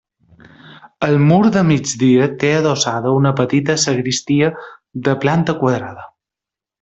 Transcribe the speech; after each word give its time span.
Al 1.07 1.17
mur 1.31 1.41
de 1.57 1.61
migdia 1.71 2.29
té 2.43 2.49
adossada 2.61 3.13
una 3.19 3.33
petita 3.43 3.75
sagristia 3.87 4.49
de 5.09 5.15
planta 5.27 5.57
quadrada. 5.65 6.09